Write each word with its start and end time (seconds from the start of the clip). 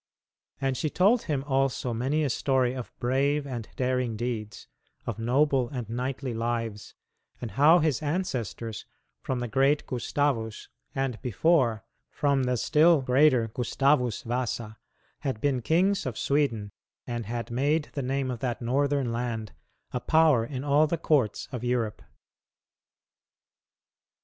And 0.59 0.75
she 0.75 0.89
told 0.89 1.21
him 1.25 1.43
also 1.43 1.93
many 1.93 2.23
a 2.23 2.31
story 2.31 2.73
of 2.73 2.91
brave 2.97 3.45
and 3.45 3.69
daring 3.75 4.17
deeds, 4.17 4.67
of 5.05 5.19
noble 5.19 5.69
and 5.69 5.87
knightly 5.91 6.33
lives, 6.33 6.95
and 7.39 7.51
how 7.51 7.77
his 7.77 8.01
ancestors, 8.01 8.87
from 9.21 9.37
the 9.41 9.47
great 9.47 9.85
Gustavus, 9.85 10.69
and, 10.95 11.21
before, 11.21 11.85
from 12.09 12.45
the 12.45 12.57
still 12.57 13.03
greater 13.03 13.49
Gustavus 13.49 14.23
Vasa, 14.23 14.79
had 15.19 15.39
been 15.39 15.61
kings 15.61 16.07
of 16.07 16.17
Sweden, 16.17 16.71
and 17.05 17.27
had 17.27 17.51
made 17.51 17.89
the 17.93 18.01
name 18.01 18.31
of 18.31 18.39
that 18.39 18.59
Northern 18.59 19.11
land 19.11 19.51
a 19.91 19.99
power 19.99 20.43
in 20.43 20.63
all 20.63 20.87
the 20.87 20.97
courts 20.97 21.47
of 21.51 21.63
Europe. 21.63 22.01